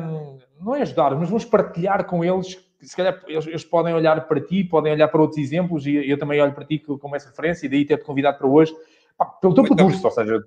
Não 0.61 0.77
é 0.77 0.83
ajudar, 0.83 1.17
mas 1.17 1.31
vamos 1.31 1.47
partilhar 1.47 2.05
com 2.05 2.23
eles. 2.23 2.63
Se 2.83 2.95
calhar 2.95 3.19
eles, 3.27 3.47
eles, 3.47 3.65
podem 3.65 3.95
olhar 3.95 4.29
para 4.29 4.43
ti, 4.43 4.63
podem 4.63 4.93
olhar 4.93 5.09
para 5.09 5.23
outros 5.23 5.39
exemplos, 5.39 5.87
e 5.87 5.95
eu 6.07 6.19
também 6.19 6.39
olho 6.43 6.53
para 6.53 6.67
ti 6.67 6.79
como 6.79 7.17
essa 7.17 7.31
referência, 7.31 7.65
e 7.65 7.71
daí 7.71 7.87
ter-te 7.87 8.05
convidado 8.05 8.37
para 8.37 8.47
hoje, 8.47 8.75
pá, 9.17 9.25
pelo 9.25 9.55
teu 9.55 9.65
percurso, 9.65 10.05
ou 10.05 10.11
seja, 10.11 10.39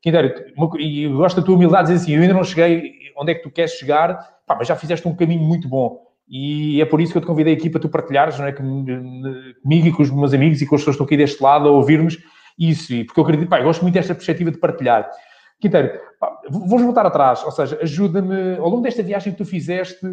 Quinteiro, 0.00 0.34
e 0.78 1.06
gosto 1.08 1.38
da 1.38 1.46
tua 1.46 1.54
humildade, 1.54 1.88
dizer 1.88 2.02
assim, 2.02 2.16
eu 2.16 2.22
ainda 2.22 2.32
não 2.32 2.44
cheguei 2.44 3.12
onde 3.14 3.32
é 3.32 3.34
que 3.34 3.42
tu 3.42 3.50
queres 3.50 3.72
chegar, 3.72 4.40
pá, 4.46 4.56
mas 4.56 4.66
já 4.66 4.74
fizeste 4.74 5.06
um 5.06 5.14
caminho 5.14 5.42
muito 5.42 5.68
bom. 5.68 6.13
E 6.28 6.80
é 6.80 6.84
por 6.84 7.00
isso 7.00 7.12
que 7.12 7.18
eu 7.18 7.22
te 7.22 7.26
convidei 7.26 7.52
aqui 7.54 7.68
para 7.68 7.80
tu 7.80 7.88
partilhares 7.88 8.38
não 8.38 8.46
é, 8.46 8.52
comigo 8.52 9.88
e 9.88 9.92
com 9.92 10.02
os 10.02 10.10
meus 10.10 10.32
amigos 10.32 10.62
e 10.62 10.66
com 10.66 10.74
as 10.74 10.80
pessoas 10.80 10.96
que 10.96 11.02
estão 11.02 11.06
aqui 11.06 11.16
deste 11.16 11.42
lado 11.42 11.68
a 11.68 11.72
ouvir-nos 11.72 12.18
isso. 12.58 13.04
Porque 13.04 13.20
eu 13.20 13.24
acredito, 13.24 13.48
pá, 13.48 13.60
eu 13.60 13.64
gosto 13.64 13.82
muito 13.82 13.94
desta 13.94 14.14
perspectiva 14.14 14.50
de 14.50 14.58
partilhar. 14.58 15.10
Quinteiro, 15.60 16.00
vamos 16.50 16.82
voltar 16.82 17.06
atrás, 17.06 17.42
ou 17.44 17.50
seja, 17.50 17.78
ajuda-me, 17.80 18.56
ao 18.56 18.68
longo 18.68 18.82
desta 18.82 19.02
viagem 19.02 19.32
que 19.32 19.38
tu 19.38 19.44
fizeste, 19.44 20.04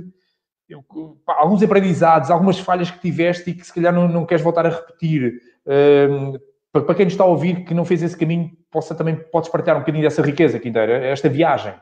eu, 0.70 0.84
pá, 1.26 1.36
alguns 1.40 1.64
aprendizados, 1.64 2.30
algumas 2.30 2.60
falhas 2.60 2.92
que 2.92 3.00
tiveste 3.00 3.50
e 3.50 3.54
que 3.54 3.66
se 3.66 3.74
calhar 3.74 3.94
não, 3.94 4.08
não 4.08 4.26
queres 4.26 4.44
voltar 4.44 4.66
a 4.66 4.70
repetir. 4.70 5.34
Um, 5.66 6.34
para, 6.72 6.84
para 6.84 6.96
quem 6.96 7.06
nos 7.06 7.14
está 7.14 7.24
a 7.24 7.28
ouvir 7.28 7.66
que 7.66 7.74
não 7.74 7.84
fez 7.84 8.02
esse 8.02 8.18
caminho, 8.18 8.52
possa 8.70 8.96
também, 8.96 9.16
podes 9.16 9.50
partilhar 9.50 9.78
um 9.78 9.82
bocadinho 9.82 10.04
dessa 10.04 10.22
riqueza, 10.22 10.60
Quinteiro, 10.60 10.92
esta 10.92 11.28
viagem. 11.28 11.74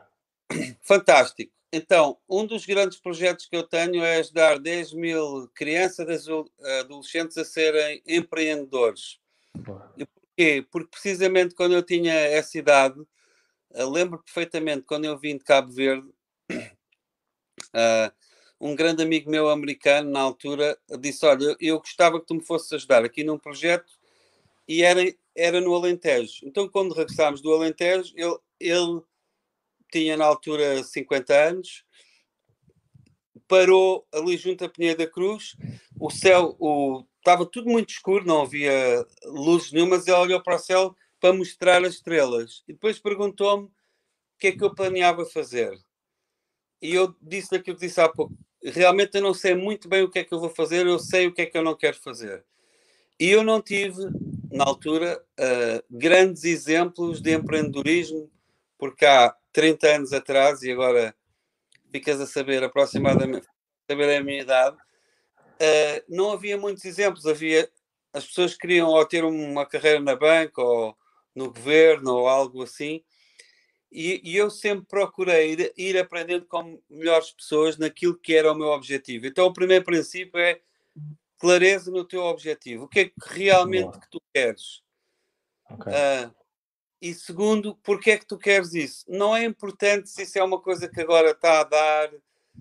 Fantástico. 0.82 1.52
Então, 1.72 2.18
um 2.28 2.44
dos 2.44 2.66
grandes 2.66 2.98
projetos 2.98 3.46
que 3.46 3.56
eu 3.56 3.62
tenho 3.62 4.02
é 4.02 4.16
ajudar 4.16 4.58
10 4.58 4.92
mil 4.92 5.48
crianças 5.54 6.26
e 6.26 6.30
adolescentes 6.80 7.38
a 7.38 7.44
serem 7.44 8.02
empreendedores. 8.06 9.20
E 9.96 10.04
porquê? 10.04 10.66
Porque 10.68 10.88
precisamente 10.90 11.54
quando 11.54 11.74
eu 11.74 11.82
tinha 11.82 12.12
essa 12.12 12.58
idade, 12.58 13.00
lembro 13.92 14.18
perfeitamente 14.18 14.82
quando 14.84 15.04
eu 15.04 15.16
vim 15.16 15.36
de 15.36 15.44
Cabo 15.44 15.70
Verde, 15.70 16.08
uh, 16.50 18.12
um 18.60 18.74
grande 18.74 19.02
amigo 19.02 19.30
meu 19.30 19.48
americano, 19.48 20.10
na 20.10 20.20
altura, 20.20 20.76
disse: 20.98 21.24
Olha, 21.24 21.56
eu 21.60 21.78
gostava 21.78 22.20
que 22.20 22.26
tu 22.26 22.34
me 22.34 22.44
fosses 22.44 22.72
ajudar 22.72 23.04
aqui 23.04 23.22
num 23.22 23.38
projeto 23.38 23.92
e 24.66 24.82
era, 24.82 25.00
era 25.36 25.60
no 25.60 25.74
Alentejo. 25.74 26.44
Então, 26.44 26.68
quando 26.68 26.94
regressámos 26.94 27.40
do 27.40 27.52
Alentejo, 27.54 28.12
ele, 28.16 28.38
ele 28.58 29.02
tinha 29.90 30.16
na 30.16 30.24
altura 30.24 30.82
50 30.82 31.34
anos, 31.34 31.84
parou 33.48 34.06
ali 34.12 34.36
junto 34.36 34.64
a 34.64 34.68
Pinheira 34.68 34.98
da 34.98 35.10
Cruz, 35.10 35.56
o 35.98 36.10
céu 36.10 36.56
o, 36.58 37.04
estava 37.18 37.44
tudo 37.44 37.68
muito 37.68 37.90
escuro, 37.90 38.24
não 38.24 38.42
havia 38.42 39.04
luzes 39.24 39.72
nenhumas, 39.72 40.06
ele 40.06 40.16
olhou 40.16 40.42
para 40.42 40.56
o 40.56 40.58
céu 40.58 40.96
para 41.20 41.34
mostrar 41.34 41.84
as 41.84 41.94
estrelas 41.94 42.62
e 42.66 42.72
depois 42.72 42.98
perguntou-me 42.98 43.64
o 43.64 43.72
que 44.38 44.48
é 44.48 44.52
que 44.52 44.64
eu 44.64 44.74
planeava 44.74 45.26
fazer. 45.26 45.78
E 46.80 46.94
eu 46.94 47.14
disse 47.20 47.54
aquilo 47.54 47.76
que 47.76 47.86
disse 47.86 48.00
há 48.00 48.08
pouco, 48.08 48.34
realmente 48.62 49.16
eu 49.16 49.22
não 49.22 49.34
sei 49.34 49.54
muito 49.54 49.88
bem 49.88 50.02
o 50.02 50.10
que 50.10 50.20
é 50.20 50.24
que 50.24 50.32
eu 50.32 50.40
vou 50.40 50.50
fazer, 50.50 50.86
eu 50.86 50.98
sei 50.98 51.26
o 51.26 51.32
que 51.32 51.42
é 51.42 51.46
que 51.46 51.58
eu 51.58 51.62
não 51.62 51.76
quero 51.76 51.96
fazer. 51.96 52.44
E 53.18 53.28
eu 53.28 53.44
não 53.44 53.60
tive, 53.60 54.02
na 54.50 54.64
altura, 54.64 55.22
uh, 55.38 55.84
grandes 55.90 56.44
exemplos 56.44 57.20
de 57.20 57.34
empreendedorismo, 57.34 58.30
porque 58.78 59.04
há 59.04 59.36
30 59.52 59.86
anos 59.86 60.12
atrás, 60.12 60.62
e 60.62 60.70
agora 60.70 61.14
ficas 61.92 62.20
a 62.20 62.26
saber 62.26 62.62
aproximadamente 62.62 63.46
saber 63.90 64.16
a 64.16 64.22
minha 64.22 64.42
idade, 64.42 64.76
uh, 64.76 66.04
não 66.08 66.32
havia 66.32 66.56
muitos 66.56 66.84
exemplos. 66.84 67.26
Havia 67.26 67.68
as 68.12 68.26
pessoas 68.26 68.54
queriam 68.56 68.88
ou 68.88 69.04
ter 69.04 69.24
uma 69.24 69.66
carreira 69.66 70.00
na 70.00 70.14
banca 70.14 70.62
ou 70.62 70.96
no 71.34 71.52
governo 71.52 72.12
ou 72.12 72.28
algo 72.28 72.62
assim. 72.62 73.02
E, 73.90 74.20
e, 74.22 74.36
eu 74.36 74.50
sempre 74.50 74.86
procurei 74.86 75.52
ir, 75.52 75.72
ir, 75.76 75.98
aprendendo 75.98 76.46
com 76.46 76.80
melhores 76.88 77.32
pessoas 77.32 77.76
naquilo 77.76 78.16
que 78.16 78.34
era 78.34 78.52
o 78.52 78.54
meu 78.54 78.68
objetivo. 78.68 79.26
Então, 79.26 79.46
o 79.46 79.52
primeiro 79.52 79.84
princípio 79.84 80.38
é 80.38 80.60
clareza 81.36 81.90
no 81.90 82.04
teu 82.04 82.22
objetivo. 82.22 82.84
O 82.84 82.88
que 82.88 83.00
é 83.00 83.04
que 83.06 83.14
realmente 83.26 83.98
que 83.98 84.08
tu 84.08 84.22
queres? 84.32 84.82
Okay. 85.68 85.92
Uh, 85.92 86.39
e 87.00 87.14
segundo, 87.14 87.74
porque 87.76 88.10
é 88.10 88.18
que 88.18 88.26
tu 88.26 88.36
queres 88.36 88.74
isso? 88.74 89.04
Não 89.08 89.34
é 89.34 89.44
importante 89.44 90.10
se 90.10 90.22
isso 90.22 90.38
é 90.38 90.44
uma 90.44 90.60
coisa 90.60 90.88
que 90.88 91.00
agora 91.00 91.30
está 91.30 91.60
a 91.60 91.64
dar, 91.64 92.10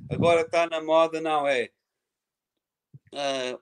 agora 0.09 0.41
está 0.41 0.65
na 0.67 0.81
moda, 0.81 1.19
não 1.19 1.47
é. 1.47 1.69
Uh, 3.13 3.59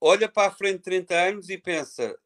olha 0.00 0.28
para 0.28 0.48
a 0.48 0.54
frente 0.54 0.82
30 0.82 1.14
anos 1.14 1.50
e 1.50 1.58
pensa, 1.58 2.18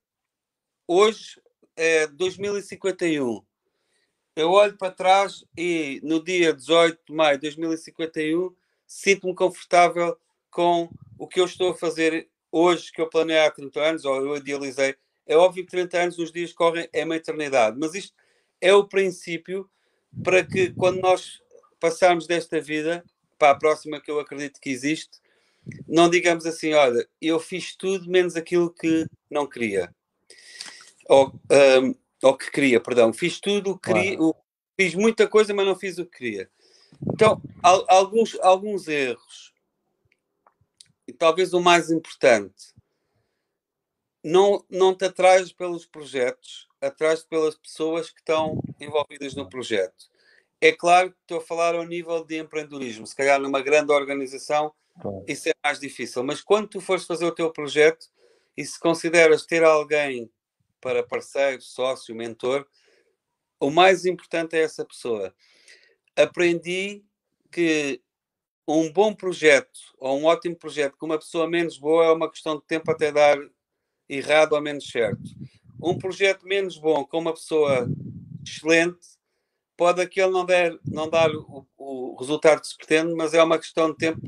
hoje 0.86 1.40
é 1.74 2.06
2051. 2.06 3.44
Eu 4.36 4.50
olho 4.50 4.76
para 4.76 4.92
trás 4.92 5.44
e 5.56 6.00
no 6.04 6.22
dia 6.22 6.52
18 6.52 7.00
de 7.06 7.12
maio 7.12 7.38
de 7.38 7.42
2051 7.42 8.54
sinto-me 8.86 9.34
confortável 9.34 10.16
com 10.50 10.88
o 11.18 11.26
que 11.26 11.40
eu 11.40 11.46
estou 11.46 11.70
a 11.70 11.76
fazer 11.76 12.28
hoje, 12.52 12.92
que 12.92 13.00
eu 13.00 13.08
planei 13.08 13.38
há 13.38 13.50
30 13.50 13.80
anos, 13.80 14.04
ou 14.04 14.16
eu 14.16 14.36
idealizei 14.36 14.94
é 15.26 15.36
óbvio 15.36 15.64
que 15.64 15.70
30 15.70 15.98
anos, 15.98 16.18
os 16.18 16.30
dias 16.30 16.52
correm, 16.52 16.88
é 16.92 17.04
uma 17.04 17.16
eternidade, 17.16 17.76
mas 17.78 17.94
isto 17.94 18.14
é 18.60 18.72
o 18.72 18.86
princípio 18.86 19.68
para 20.22 20.44
que 20.44 20.72
quando 20.72 21.00
nós 21.00 21.40
passarmos 21.80 22.26
desta 22.26 22.60
vida 22.60 23.04
para 23.38 23.50
a 23.50 23.54
próxima 23.54 24.00
que 24.00 24.10
eu 24.10 24.18
acredito 24.18 24.60
que 24.60 24.70
existe, 24.70 25.20
não 25.86 26.08
digamos 26.08 26.46
assim, 26.46 26.72
olha, 26.72 27.06
eu 27.20 27.40
fiz 27.40 27.74
tudo 27.76 28.08
menos 28.08 28.36
aquilo 28.36 28.72
que 28.72 29.06
não 29.30 29.46
queria. 29.46 29.94
Ou, 31.08 31.32
um, 31.82 31.94
ou 32.22 32.36
que 32.36 32.50
queria, 32.50 32.80
perdão. 32.80 33.12
Fiz 33.12 33.40
tudo, 33.40 33.78
queria, 33.78 34.16
claro. 34.16 34.36
fiz 34.76 34.94
muita 34.94 35.28
coisa, 35.28 35.52
mas 35.52 35.66
não 35.66 35.76
fiz 35.76 35.98
o 35.98 36.06
que 36.06 36.18
queria. 36.18 36.50
Então, 37.12 37.42
alguns, 37.88 38.38
alguns 38.40 38.88
erros. 38.88 39.52
E 41.06 41.12
talvez 41.12 41.52
o 41.52 41.60
mais 41.60 41.90
importante 41.90 42.75
não, 44.26 44.64
não 44.68 44.92
te 44.92 45.04
atrás 45.04 45.52
pelos 45.52 45.86
projetos, 45.86 46.66
atrás 46.80 47.22
pelas 47.22 47.54
pessoas 47.54 48.10
que 48.10 48.18
estão 48.18 48.60
envolvidas 48.80 49.36
no 49.36 49.48
projeto. 49.48 50.10
É 50.60 50.72
claro 50.72 51.12
que 51.12 51.18
estou 51.22 51.38
a 51.38 51.40
falar 51.40 51.76
ao 51.76 51.84
nível 51.84 52.24
de 52.24 52.36
empreendedorismo, 52.38 53.06
se 53.06 53.14
calhar 53.14 53.40
numa 53.40 53.62
grande 53.62 53.92
organização 53.92 54.74
isso 55.28 55.48
é 55.48 55.52
mais 55.62 55.78
difícil, 55.78 56.24
mas 56.24 56.40
quando 56.40 56.68
tu 56.68 56.80
fores 56.80 57.04
fazer 57.04 57.24
o 57.24 57.34
teu 57.34 57.52
projeto 57.52 58.06
e 58.56 58.64
se 58.64 58.80
consideras 58.80 59.46
ter 59.46 59.62
alguém 59.62 60.28
para 60.80 61.06
parceiro, 61.06 61.62
sócio, 61.62 62.14
mentor, 62.14 62.66
o 63.60 63.70
mais 63.70 64.06
importante 64.06 64.56
é 64.56 64.62
essa 64.62 64.84
pessoa. 64.84 65.32
Aprendi 66.16 67.04
que 67.52 68.02
um 68.66 68.90
bom 68.90 69.14
projeto 69.14 69.78
ou 69.98 70.18
um 70.18 70.24
ótimo 70.24 70.56
projeto 70.56 70.96
com 70.96 71.06
uma 71.06 71.18
pessoa 71.18 71.48
menos 71.48 71.78
boa 71.78 72.06
é 72.06 72.10
uma 72.10 72.30
questão 72.30 72.56
de 72.56 72.64
tempo 72.64 72.90
até 72.90 73.12
dar 73.12 73.38
errado 74.08 74.52
ou 74.52 74.60
menos 74.60 74.88
certo. 74.88 75.22
Um 75.82 75.98
projeto 75.98 76.46
menos 76.46 76.78
bom 76.78 77.04
com 77.04 77.18
uma 77.18 77.34
pessoa 77.34 77.88
excelente 78.46 79.16
pode 79.76 80.00
aquele 80.00 80.30
não 80.30 80.44
dar, 80.44 80.72
não 80.84 81.08
dar 81.08 81.30
o, 81.30 81.66
o 81.76 82.16
resultado 82.18 82.60
que 82.60 82.66
se 82.66 82.76
pretende, 82.76 83.14
mas 83.14 83.34
é 83.34 83.42
uma 83.42 83.58
questão 83.58 83.90
de 83.90 83.96
tempo 83.96 84.20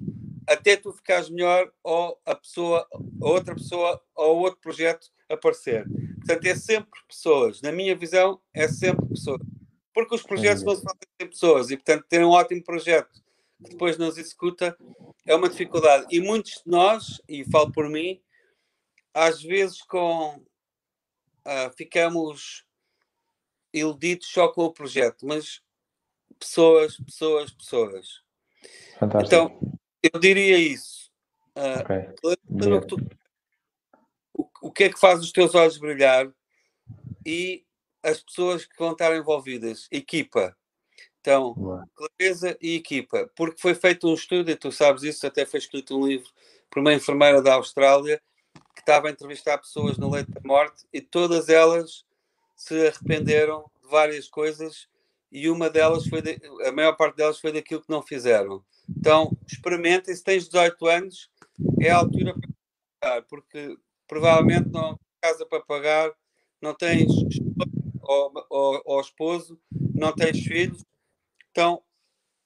até 0.48 0.76
tu 0.76 0.92
ficares 0.92 1.28
melhor 1.28 1.70
ou 1.82 2.18
a 2.24 2.34
pessoa, 2.34 2.86
a 2.90 3.28
outra 3.28 3.54
pessoa 3.54 4.00
ou 4.14 4.38
outro 4.38 4.58
projeto 4.60 5.08
aparecer. 5.28 5.84
Portanto, 6.16 6.46
é 6.46 6.54
sempre 6.54 7.00
pessoas. 7.06 7.60
Na 7.60 7.70
minha 7.70 7.94
visão, 7.94 8.40
é 8.54 8.66
sempre 8.66 9.06
pessoas. 9.06 9.40
Porque 9.92 10.14
os 10.14 10.22
projetos 10.22 10.62
não 10.62 10.74
se 10.74 10.82
fazem 10.82 11.00
sem 11.20 11.28
pessoas 11.28 11.70
e, 11.70 11.76
portanto, 11.76 12.06
ter 12.08 12.24
um 12.24 12.30
ótimo 12.30 12.64
projeto 12.64 13.22
que 13.62 13.70
depois 13.70 13.98
não 13.98 14.10
se 14.10 14.20
executa 14.20 14.76
é 15.26 15.34
uma 15.34 15.48
dificuldade. 15.48 16.06
E 16.10 16.20
muitos 16.20 16.62
de 16.64 16.70
nós, 16.70 17.20
e 17.28 17.44
falo 17.44 17.70
por 17.70 17.88
mim, 17.88 18.20
às 19.18 19.42
vezes 19.42 19.82
com 19.82 20.36
uh, 20.36 21.76
ficamos 21.76 22.64
iludidos 23.72 24.28
só 24.28 24.48
com 24.48 24.64
o 24.64 24.72
projeto, 24.72 25.26
mas 25.26 25.60
pessoas, 26.38 26.96
pessoas, 26.96 27.50
pessoas. 27.50 28.22
Fantástico. 28.98 29.26
Então, 29.26 29.78
eu 30.02 30.20
diria 30.20 30.56
isso. 30.56 31.10
Uh, 31.56 31.80
okay. 31.80 32.14
o, 32.22 32.80
que 32.80 32.86
tu, 32.86 32.96
o, 34.32 34.48
o 34.62 34.72
que 34.72 34.84
é 34.84 34.88
que 34.88 35.00
faz 35.00 35.20
os 35.20 35.32
teus 35.32 35.52
olhos 35.56 35.78
brilhar 35.78 36.32
e 37.26 37.64
as 38.00 38.22
pessoas 38.22 38.64
que 38.64 38.78
vão 38.78 38.92
estar 38.92 39.14
envolvidas, 39.16 39.88
equipa. 39.90 40.56
Então, 41.20 41.84
clareza 41.94 42.56
e 42.60 42.76
equipa, 42.76 43.28
porque 43.34 43.60
foi 43.60 43.74
feito 43.74 44.08
um 44.08 44.14
estudo, 44.14 44.48
e 44.50 44.56
tu 44.56 44.70
sabes 44.70 45.02
isso, 45.02 45.26
até 45.26 45.44
foi 45.44 45.58
escrito 45.58 45.98
um 45.98 46.06
livro 46.06 46.30
por 46.70 46.78
uma 46.78 46.94
enfermeira 46.94 47.42
da 47.42 47.54
Austrália 47.54 48.22
que 48.78 48.82
estava 48.82 49.08
a 49.08 49.10
entrevistar 49.10 49.58
pessoas 49.58 49.98
no 49.98 50.08
leito 50.08 50.30
da 50.30 50.40
morte 50.44 50.86
e 50.92 51.00
todas 51.00 51.48
elas 51.48 52.04
se 52.56 52.86
arrependeram 52.86 53.68
de 53.82 53.88
várias 53.90 54.28
coisas 54.28 54.88
e 55.32 55.50
uma 55.50 55.68
delas 55.68 56.06
foi, 56.06 56.22
de, 56.22 56.40
a 56.64 56.70
maior 56.70 56.96
parte 56.96 57.16
delas 57.16 57.40
foi 57.40 57.52
daquilo 57.52 57.82
que 57.82 57.90
não 57.90 58.02
fizeram. 58.02 58.64
Então, 58.88 59.36
experimentem, 59.46 60.14
se 60.14 60.22
tens 60.22 60.46
18 60.46 60.86
anos, 60.86 61.28
é 61.80 61.90
a 61.90 61.96
altura 61.96 62.34
para 62.34 62.50
pagar, 63.00 63.22
porque 63.22 63.76
provavelmente 64.06 64.68
não 64.70 64.96
tens 64.96 65.20
casa 65.20 65.44
para 65.44 65.60
pagar, 65.60 66.12
não 66.62 66.72
tens 66.72 67.10
ou, 68.00 68.32
ou, 68.48 68.82
ou 68.84 69.00
esposo, 69.00 69.60
não 69.92 70.14
tens 70.14 70.38
filhos. 70.38 70.84
Então, 71.50 71.82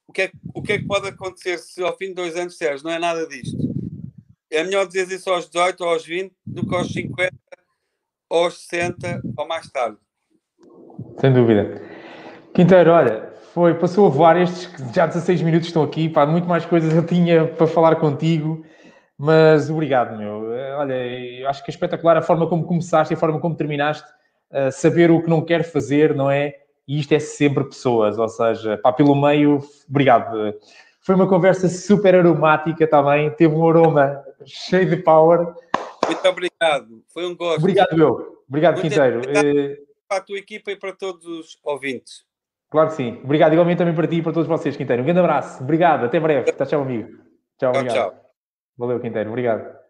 o 0.09 0.13
que, 0.13 0.23
é, 0.23 0.33
o 0.55 0.63
que 0.63 0.73
é 0.73 0.79
que 0.79 0.87
pode 0.87 1.09
acontecer 1.09 1.59
se 1.59 1.83
ao 1.83 1.97
fim 1.97 2.09
de 2.09 2.15
dois 2.15 2.37
anos 2.37 2.55
disseres 2.55 2.83
não 2.83 2.91
é 2.91 2.99
nada 2.99 3.27
disto? 3.29 3.72
É 4.53 4.63
melhor 4.63 4.87
dizer 4.87 5.09
isso 5.09 5.31
aos 5.31 5.49
18 5.49 5.83
ou 5.83 5.91
aos 5.91 6.05
20 6.05 6.31
do 6.47 6.67
que 6.69 6.75
aos 6.75 6.93
50, 6.93 7.33
aos 8.31 8.67
60 8.69 9.23
ou 9.35 9.49
mais 9.49 9.71
tarde. 9.71 9.97
Sem 11.19 11.33
dúvida. 11.33 11.81
Quinteiro, 12.53 12.91
olha, 12.91 13.33
foi, 13.55 13.73
passou 13.73 14.07
a 14.07 14.11
voar 14.11 14.37
estes 14.37 14.71
já 14.95 15.07
16 15.07 15.41
minutos 15.41 15.69
estão 15.69 15.83
aqui, 15.83 16.07
pá, 16.07 16.27
muito 16.27 16.47
mais 16.47 16.67
coisas 16.67 16.95
eu 16.95 17.05
tinha 17.07 17.47
para 17.47 17.67
falar 17.67 17.97
contigo, 17.97 18.63
mas 19.17 19.71
obrigado, 19.71 20.19
meu. 20.19 20.51
Olha, 20.77 20.95
eu 20.95 21.49
acho 21.49 21.65
que 21.65 21.71
é 21.71 21.73
espetacular 21.73 22.19
a 22.19 22.23
forma 22.23 22.47
como 22.47 22.65
começaste 22.65 23.15
e 23.15 23.17
a 23.17 23.19
forma 23.19 23.41
como 23.41 23.57
terminaste, 23.57 24.07
uh, 24.51 24.71
saber 24.71 25.11
o 25.11 25.23
que 25.23 25.31
não 25.31 25.41
quer 25.43 25.65
fazer, 25.65 26.15
não 26.15 26.31
é? 26.31 26.55
E 26.87 27.01
isto 27.01 27.13
é 27.13 27.19
sempre 27.19 27.65
pessoas, 27.65 28.19
ou 28.19 28.29
seja, 28.29 28.77
pá, 28.77 28.93
pelo 28.93 29.15
meio, 29.15 29.61
obrigado. 29.89 30.55
Foi 31.01 31.15
uma 31.15 31.27
conversa 31.27 31.69
super 31.69 32.15
aromática 32.15 32.87
também, 32.87 33.31
teve 33.31 33.55
um 33.55 33.67
aroma 33.67 34.23
cheio 34.47 34.89
de 34.89 34.97
power. 34.97 35.55
Muito 36.07 36.29
obrigado, 36.29 37.03
foi 37.13 37.27
um 37.27 37.37
gosto. 37.37 37.59
Obrigado, 37.59 37.97
meu. 37.97 38.43
Obrigado, 38.49 38.75
Muito 38.75 38.89
Quinteiro. 38.89 39.19
Obrigado 39.19 39.47
eh, 39.47 39.77
para 40.09 40.19
a 40.19 40.21
tua 40.21 40.39
equipa 40.39 40.71
e 40.71 40.77
para 40.77 40.93
todos 40.93 41.27
os 41.27 41.59
ouvintes. 41.63 42.25
Claro 42.71 42.89
que 42.89 42.95
sim. 42.95 43.21
Obrigado 43.25 43.53
igualmente 43.53 43.79
também 43.79 43.95
para 43.95 44.07
ti 44.07 44.17
e 44.17 44.23
para 44.23 44.33
todos 44.33 44.49
vocês, 44.49 44.77
Quinteiro. 44.77 45.03
Um 45.03 45.05
grande 45.05 45.21
abraço. 45.21 45.63
Obrigado. 45.63 46.07
Até 46.07 46.19
breve. 46.19 46.53
Tchau, 46.53 46.67
tchau, 46.67 46.83
amigo. 46.83 47.09
Tchau, 47.59 47.71
obrigado. 47.71 47.95
Tchau, 47.95 48.11
tchau. 48.11 48.21
Valeu, 48.79 49.01
Quinteiro. 49.01 49.31
Obrigado. 49.31 49.82